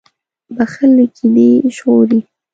[0.55, 2.19] •بښل له کینې ژغوري.